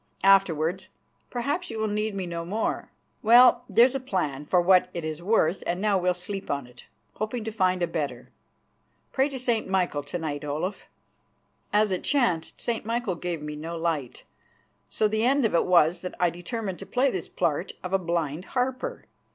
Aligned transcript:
"Afterwards, 0.23 0.89
perhaps, 1.29 1.69
you 1.69 1.77
will 1.77 1.87
need 1.87 2.15
me 2.15 2.25
no 2.25 2.43
more. 2.43 2.89
Well, 3.21 3.65
there's 3.69 3.93
a 3.93 3.99
plan, 3.99 4.47
for 4.47 4.59
what 4.59 4.89
it 4.95 5.05
is 5.05 5.21
worth, 5.21 5.61
and 5.67 5.79
now 5.79 5.99
we'll 5.99 6.15
sleep 6.15 6.49
on 6.49 6.65
it, 6.65 6.85
hoping 7.17 7.43
to 7.43 7.51
find 7.51 7.83
a 7.83 7.87
better. 7.87 8.31
Pray 9.11 9.29
to 9.29 9.37
St. 9.37 9.67
Michael 9.67 10.01
to 10.01 10.17
night, 10.17 10.43
Olaf." 10.43 10.87
As 11.71 11.91
it 11.91 12.03
chanced, 12.03 12.59
St. 12.59 12.83
Michael 12.83 13.13
gave 13.13 13.43
me 13.43 13.55
no 13.55 13.77
light, 13.77 14.23
so 14.89 15.07
the 15.07 15.23
end 15.23 15.45
of 15.45 15.53
it 15.53 15.67
was 15.67 16.01
that 16.01 16.15
I 16.19 16.31
determined 16.31 16.79
to 16.79 16.87
play 16.87 17.11
this 17.11 17.27
part 17.27 17.71
of 17.83 17.93
a 17.93 17.99
blind 17.99 18.45
harper. 18.57 19.05